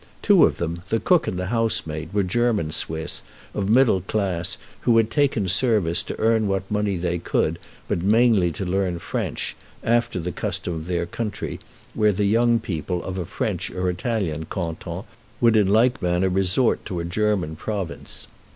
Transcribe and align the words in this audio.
Two 0.23 0.45
of 0.45 0.57
them, 0.57 0.81
the 0.89 0.99
cook 0.99 1.27
and 1.27 1.37
the 1.37 1.45
housemaid, 1.53 2.11
were 2.11 2.23
German 2.23 2.71
Swiss, 2.71 3.21
of 3.53 3.69
middle 3.69 4.01
class, 4.01 4.57
who 4.79 4.97
had 4.97 5.11
taken 5.11 5.47
service 5.47 6.01
to 6.01 6.17
earn 6.17 6.47
what 6.47 6.71
money 6.71 6.97
they 6.97 7.19
could, 7.19 7.59
but 7.87 8.01
mainly 8.01 8.51
to 8.51 8.65
learn 8.65 8.97
French, 8.97 9.55
after 9.83 10.19
the 10.19 10.31
custom 10.31 10.73
of 10.73 10.87
their 10.87 11.05
country, 11.05 11.59
where 11.93 12.11
the 12.11 12.25
young 12.25 12.57
people 12.59 13.03
of 13.03 13.19
a 13.19 13.25
French 13.25 13.69
or 13.69 13.91
Italian 13.91 14.45
canton 14.45 15.03
would 15.39 15.55
in 15.55 15.67
like 15.67 16.01
manner 16.01 16.29
resort 16.29 16.83
to 16.85 16.99
a 16.99 17.05
German 17.05 17.55
province. 17.55 18.25